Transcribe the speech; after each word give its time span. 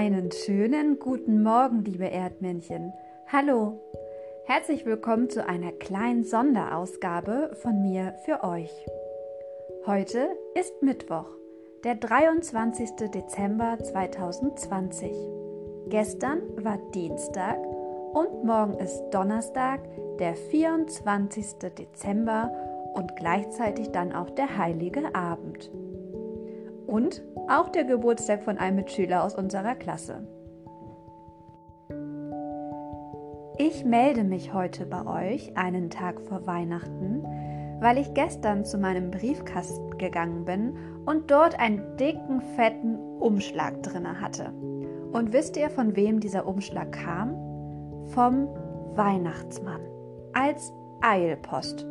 Einen 0.00 0.30
schönen 0.30 1.00
guten 1.00 1.42
Morgen, 1.42 1.82
liebe 1.82 2.08
Erdmännchen. 2.08 2.92
Hallo. 3.32 3.80
Herzlich 4.44 4.86
willkommen 4.86 5.28
zu 5.28 5.44
einer 5.44 5.72
kleinen 5.72 6.22
Sonderausgabe 6.22 7.56
von 7.60 7.82
mir 7.82 8.14
für 8.24 8.44
euch. 8.44 8.70
Heute 9.86 10.28
ist 10.54 10.82
Mittwoch, 10.82 11.26
der 11.82 11.96
23. 11.96 13.10
Dezember 13.12 13.76
2020. 13.76 15.10
Gestern 15.88 16.42
war 16.62 16.78
Dienstag 16.94 17.58
und 18.12 18.44
morgen 18.44 18.74
ist 18.74 19.02
Donnerstag, 19.10 19.80
der 20.20 20.36
24. 20.36 21.54
Dezember 21.76 22.52
und 22.94 23.16
gleichzeitig 23.16 23.90
dann 23.90 24.12
auch 24.12 24.30
der 24.30 24.58
heilige 24.58 25.12
Abend. 25.16 25.72
Und 26.88 27.22
auch 27.48 27.68
der 27.68 27.84
Geburtstag 27.84 28.42
von 28.42 28.56
einem 28.56 28.76
Mitschüler 28.76 29.22
aus 29.22 29.34
unserer 29.34 29.74
Klasse. 29.74 30.26
Ich 33.58 33.84
melde 33.84 34.24
mich 34.24 34.54
heute 34.54 34.86
bei 34.86 35.32
euch 35.32 35.56
einen 35.56 35.90
Tag 35.90 36.20
vor 36.22 36.46
Weihnachten, 36.46 37.22
weil 37.80 37.98
ich 37.98 38.14
gestern 38.14 38.64
zu 38.64 38.78
meinem 38.78 39.10
Briefkasten 39.10 39.98
gegangen 39.98 40.44
bin 40.44 40.76
und 41.04 41.30
dort 41.30 41.60
einen 41.60 41.96
dicken, 41.96 42.40
fetten 42.56 42.96
Umschlag 43.20 43.82
drinne 43.82 44.20
hatte. 44.20 44.52
Und 45.12 45.32
wisst 45.32 45.56
ihr, 45.56 45.70
von 45.70 45.94
wem 45.94 46.20
dieser 46.20 46.46
Umschlag 46.46 46.92
kam? 46.92 47.34
Vom 48.06 48.48
Weihnachtsmann 48.94 49.80
als 50.32 50.72
Eilpost. 51.00 51.87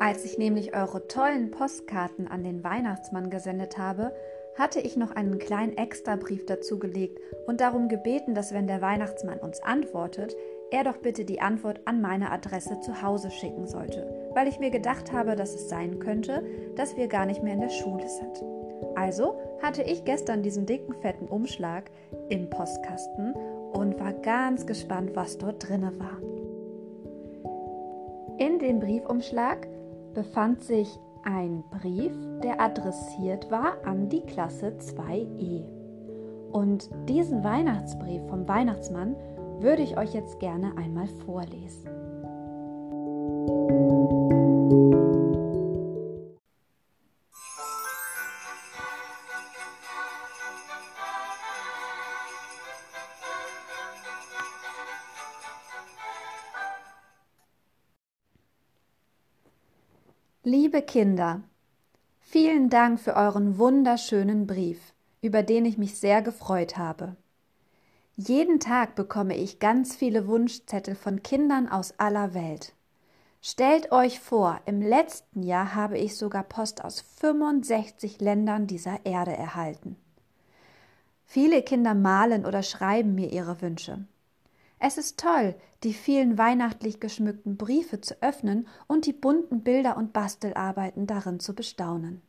Als 0.00 0.24
ich 0.24 0.38
nämlich 0.38 0.76
eure 0.76 1.08
tollen 1.08 1.50
Postkarten 1.50 2.28
an 2.28 2.44
den 2.44 2.62
Weihnachtsmann 2.62 3.30
gesendet 3.30 3.78
habe, 3.78 4.12
hatte 4.56 4.80
ich 4.80 4.96
noch 4.96 5.10
einen 5.10 5.38
kleinen 5.38 5.76
Extrabrief 5.76 6.46
dazugelegt 6.46 7.18
und 7.46 7.60
darum 7.60 7.88
gebeten, 7.88 8.34
dass 8.34 8.52
wenn 8.52 8.66
der 8.66 8.80
Weihnachtsmann 8.80 9.38
uns 9.38 9.60
antwortet, 9.62 10.36
er 10.70 10.84
doch 10.84 10.98
bitte 10.98 11.24
die 11.24 11.40
Antwort 11.40 11.80
an 11.84 12.00
meine 12.00 12.30
Adresse 12.30 12.78
zu 12.80 13.02
Hause 13.02 13.30
schicken 13.30 13.66
sollte, 13.66 14.30
weil 14.34 14.48
ich 14.48 14.60
mir 14.60 14.70
gedacht 14.70 15.12
habe, 15.12 15.34
dass 15.34 15.54
es 15.54 15.68
sein 15.68 15.98
könnte, 15.98 16.44
dass 16.76 16.96
wir 16.96 17.08
gar 17.08 17.26
nicht 17.26 17.42
mehr 17.42 17.54
in 17.54 17.60
der 17.60 17.68
Schule 17.68 18.08
sind. 18.08 18.44
Also 18.94 19.40
hatte 19.62 19.82
ich 19.82 20.04
gestern 20.04 20.42
diesen 20.42 20.66
dicken, 20.66 20.94
fetten 20.94 21.26
Umschlag 21.26 21.90
im 22.28 22.50
Postkasten 22.50 23.32
und 23.72 23.98
war 23.98 24.12
ganz 24.12 24.66
gespannt, 24.66 25.12
was 25.14 25.38
dort 25.38 25.68
drinne 25.68 25.92
war. 25.98 26.18
In 28.38 28.58
dem 28.58 28.78
Briefumschlag 28.78 29.66
befand 30.14 30.62
sich 30.62 30.98
ein 31.24 31.64
Brief, 31.70 32.12
der 32.42 32.60
adressiert 32.60 33.50
war 33.50 33.74
an 33.84 34.08
die 34.08 34.22
Klasse 34.22 34.76
2e. 34.78 35.64
Und 36.52 36.90
diesen 37.08 37.44
Weihnachtsbrief 37.44 38.22
vom 38.28 38.48
Weihnachtsmann 38.48 39.16
würde 39.60 39.82
ich 39.82 39.98
euch 39.98 40.14
jetzt 40.14 40.40
gerne 40.40 40.76
einmal 40.76 41.08
vorlesen. 41.24 42.07
Liebe 60.50 60.80
Kinder, 60.80 61.42
vielen 62.20 62.70
Dank 62.70 63.00
für 63.00 63.16
euren 63.16 63.58
wunderschönen 63.58 64.46
Brief, 64.46 64.94
über 65.20 65.42
den 65.42 65.66
ich 65.66 65.76
mich 65.76 65.98
sehr 65.98 66.22
gefreut 66.22 66.78
habe. 66.78 67.16
Jeden 68.16 68.58
Tag 68.58 68.94
bekomme 68.94 69.36
ich 69.36 69.58
ganz 69.58 69.94
viele 69.94 70.26
Wunschzettel 70.26 70.94
von 70.94 71.22
Kindern 71.22 71.68
aus 71.68 71.92
aller 71.98 72.32
Welt. 72.32 72.72
Stellt 73.42 73.92
euch 73.92 74.20
vor, 74.20 74.58
im 74.64 74.80
letzten 74.80 75.42
Jahr 75.42 75.74
habe 75.74 75.98
ich 75.98 76.16
sogar 76.16 76.44
Post 76.44 76.82
aus 76.82 77.02
65 77.18 78.18
Ländern 78.22 78.66
dieser 78.66 79.04
Erde 79.04 79.36
erhalten. 79.36 79.96
Viele 81.26 81.60
Kinder 81.60 81.92
malen 81.92 82.46
oder 82.46 82.62
schreiben 82.62 83.14
mir 83.14 83.30
ihre 83.30 83.60
Wünsche. 83.60 84.06
Es 84.78 84.96
ist 84.96 85.18
toll, 85.18 85.54
die 85.82 85.92
vielen 85.92 86.38
weihnachtlich 86.38 87.00
geschmückten 87.00 87.56
Briefe 87.56 88.00
zu 88.00 88.20
öffnen 88.22 88.68
und 88.86 89.06
die 89.06 89.12
bunten 89.12 89.62
Bilder 89.62 89.96
und 89.96 90.12
Bastelarbeiten 90.12 91.06
darin 91.06 91.40
zu 91.40 91.54
bestaunen. 91.54 92.22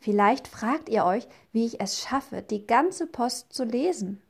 Vielleicht 0.00 0.48
fragt 0.48 0.88
ihr 0.88 1.04
euch, 1.04 1.26
wie 1.52 1.64
ich 1.64 1.80
es 1.80 2.00
schaffe, 2.00 2.42
die 2.42 2.66
ganze 2.66 3.06
Post 3.06 3.52
zu 3.52 3.64
lesen. 3.64 4.20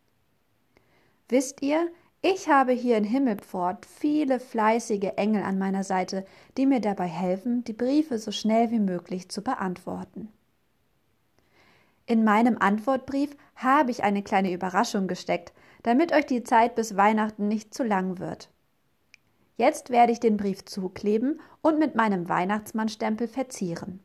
Wisst 1.28 1.62
ihr, 1.62 1.88
ich 2.22 2.48
habe 2.48 2.72
hier 2.72 2.96
in 2.96 3.04
Himmelpfort 3.04 3.84
viele 3.84 4.41
fleißige 4.41 5.12
Engel 5.16 5.42
an 5.42 5.58
meiner 5.58 5.84
Seite, 5.84 6.24
die 6.56 6.64
mir 6.64 6.80
dabei 6.80 7.06
helfen, 7.06 7.64
die 7.64 7.72
Briefe 7.72 8.18
so 8.18 8.30
schnell 8.30 8.70
wie 8.70 8.78
möglich 8.78 9.28
zu 9.28 9.42
beantworten. 9.42 10.28
In 12.06 12.22
meinem 12.22 12.58
Antwortbrief 12.58 13.36
habe 13.56 13.91
ich 13.91 14.04
eine 14.04 14.22
kleine 14.22 14.52
Überraschung 14.52 15.06
gesteckt, 15.06 15.52
damit 15.84 16.12
euch 16.12 16.27
die 16.27 16.43
Zeit 16.43 16.75
bis 16.75 16.97
Weihnachten 16.97 17.47
nicht 17.47 17.72
zu 17.72 17.84
lang 17.84 18.19
wird. 18.19 18.50
Jetzt 19.56 19.91
werde 19.91 20.12
ich 20.12 20.19
den 20.19 20.37
Brief 20.37 20.65
zukleben 20.65 21.41
und 21.62 21.78
mit 21.78 21.95
meinem 21.95 22.28
Weihnachtsmannstempel 22.28 23.28
verzieren. 23.28 24.00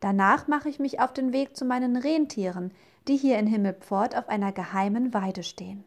Danach 0.00 0.48
mache 0.48 0.68
ich 0.68 0.78
mich 0.78 1.00
auf 1.00 1.12
den 1.12 1.32
Weg 1.32 1.56
zu 1.56 1.64
meinen 1.64 1.96
Rentieren, 1.96 2.72
die 3.08 3.16
hier 3.16 3.38
in 3.38 3.46
Himmelpfort 3.46 4.16
auf 4.16 4.28
einer 4.28 4.52
geheimen 4.52 5.12
Weide 5.12 5.42
stehen. 5.42 5.84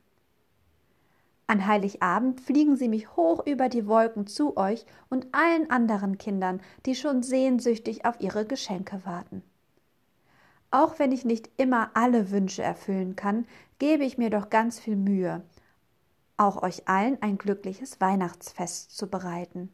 An 1.47 1.65
Heiligabend 1.65 2.41
fliegen 2.41 2.75
sie 2.75 2.89
mich 2.89 3.15
hoch 3.15 3.45
über 3.45 3.69
die 3.69 3.87
Wolken 3.87 4.27
zu 4.27 4.57
euch 4.57 4.85
und 5.09 5.27
allen 5.31 5.71
anderen 5.71 6.17
Kindern, 6.17 6.61
die 6.85 6.93
schon 6.93 7.23
sehnsüchtig 7.23 8.05
auf 8.05 8.19
ihre 8.19 8.45
Geschenke 8.45 9.05
warten. 9.05 9.41
Auch 10.71 10.99
wenn 10.99 11.11
ich 11.11 11.23
nicht 11.23 11.49
immer 11.57 11.91
alle 11.93 12.31
Wünsche 12.31 12.61
erfüllen 12.61 13.15
kann, 13.15 13.45
gebe 13.79 14.03
ich 14.03 14.17
mir 14.17 14.29
doch 14.29 14.49
ganz 14.49 14.79
viel 14.79 14.95
Mühe, 14.95 15.43
auch 16.35 16.61
euch 16.61 16.87
allen 16.87 17.21
ein 17.21 17.37
glückliches 17.37 18.01
Weihnachtsfest 18.01 18.95
zu 18.95 19.07
bereiten. 19.07 19.71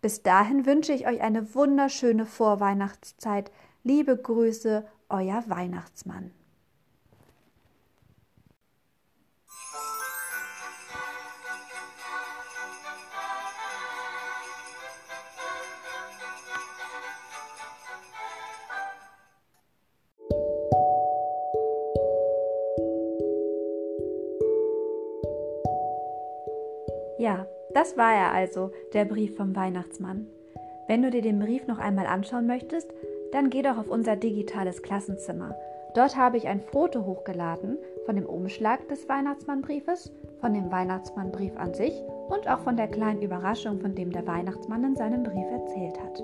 Bis 0.00 0.22
dahin 0.22 0.64
wünsche 0.64 0.92
ich 0.92 1.06
euch 1.06 1.20
eine 1.20 1.54
wunderschöne 1.54 2.24
Vorweihnachtszeit. 2.24 3.50
Liebe 3.82 4.16
Grüße, 4.16 4.86
euer 5.08 5.44
Weihnachtsmann. 5.48 6.30
Ja, 27.18 27.46
das 27.74 27.96
war 27.96 28.14
er 28.14 28.32
also, 28.32 28.70
der 28.92 29.04
Brief 29.04 29.36
vom 29.36 29.56
Weihnachtsmann. 29.56 30.26
Wenn 30.86 31.02
du 31.02 31.10
dir 31.10 31.20
den 31.20 31.40
Brief 31.40 31.66
noch 31.66 31.78
einmal 31.78 32.06
anschauen 32.06 32.46
möchtest, 32.46 32.88
dann 33.32 33.50
geh 33.50 33.62
doch 33.62 33.76
auf 33.76 33.90
unser 33.90 34.16
digitales 34.16 34.82
Klassenzimmer. 34.82 35.54
Dort 35.94 36.16
habe 36.16 36.36
ich 36.36 36.46
ein 36.46 36.60
Foto 36.60 37.04
hochgeladen 37.04 37.76
von 38.06 38.14
dem 38.14 38.24
Umschlag 38.24 38.88
des 38.88 39.08
Weihnachtsmannbriefes, 39.08 40.12
von 40.40 40.54
dem 40.54 40.70
Weihnachtsmannbrief 40.70 41.56
an 41.56 41.74
sich 41.74 41.92
und 42.28 42.48
auch 42.48 42.60
von 42.60 42.76
der 42.76 42.86
kleinen 42.86 43.20
Überraschung, 43.20 43.80
von 43.80 43.96
dem 43.96 44.12
der 44.12 44.26
Weihnachtsmann 44.26 44.84
in 44.84 44.96
seinem 44.96 45.24
Brief 45.24 45.50
erzählt 45.50 46.00
hat. 46.00 46.22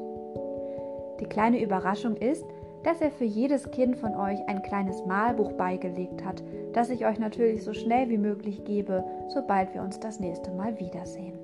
Die 1.21 1.27
kleine 1.27 1.61
Überraschung 1.61 2.17
ist, 2.17 2.45
dass 2.85 3.01
er 3.01 3.11
für 3.11 3.25
jedes 3.25 3.71
Kind 3.71 3.97
von 3.97 4.15
euch 4.15 4.39
ein 4.47 4.63
kleines 4.63 5.05
Malbuch 5.07 5.53
beigelegt 5.53 6.25
hat, 6.25 6.43
das 6.73 6.91
ich 6.91 7.07
euch 7.07 7.19
natürlich 7.19 7.65
so 7.65 7.73
schnell 7.73 8.09
wie 8.11 8.19
möglich 8.19 8.65
gebe, 8.65 9.05
sobald 9.29 9.75
wir 9.75 9.83
uns 9.83 9.99
das 9.99 10.21
nächste 10.21 10.51
Mal 10.53 10.79
wiedersehen. 10.79 11.39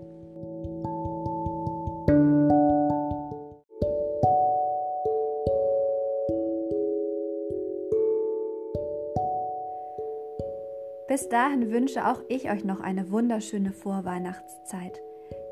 Bis 11.09 11.29
dahin 11.29 11.73
wünsche 11.73 12.07
auch 12.07 12.23
ich 12.29 12.49
euch 12.51 12.65
noch 12.65 12.81
eine 12.81 13.11
wunderschöne 13.11 13.73
Vorweihnachtszeit. 13.73 15.01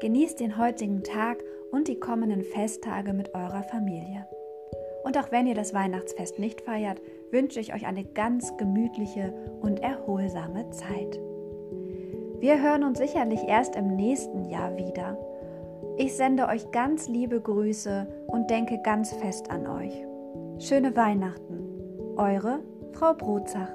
Genießt 0.01 0.39
den 0.39 0.57
heutigen 0.57 1.03
Tag 1.03 1.43
und 1.73 1.89
die 1.89 1.99
kommenden 1.99 2.45
Festtage 2.45 3.13
mit 3.13 3.35
eurer 3.35 3.65
Familie. 3.65 4.29
Und 5.05 5.17
auch 5.19 5.31
wenn 5.31 5.47
ihr 5.47 5.55
das 5.55 5.75
Weihnachtsfest 5.75 6.39
nicht 6.39 6.61
feiert, 6.61 7.01
wünsche 7.31 7.61
ich 7.61 7.75
euch 7.75 7.87
eine 7.87 8.05
ganz 8.05 8.57
gemütliche 8.57 9.33
und 9.61 9.81
erholsame 9.81 10.71
Zeit. 10.71 11.19
Wir 12.41 12.63
hören 12.63 12.85
uns 12.85 12.99
sicherlich 12.99 13.43
erst 13.47 13.75
im 13.75 13.97
nächsten 13.97 14.45
Jahr 14.45 14.77
wieder. 14.77 15.19
Ich 15.97 16.15
sende 16.15 16.47
euch 16.47 16.71
ganz 16.71 17.09
liebe 17.09 17.41
Grüße 17.41 18.07
und 18.29 18.51
denke 18.51 18.81
ganz 18.83 19.13
fest 19.13 19.51
an 19.51 19.67
euch. 19.67 20.05
Schöne 20.59 20.95
Weihnachten. 20.95 22.15
Eure 22.17 22.61
Frau 22.93 23.15
Brotzach. 23.15 23.73